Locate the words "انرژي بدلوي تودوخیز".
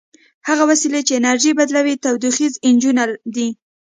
1.19-2.53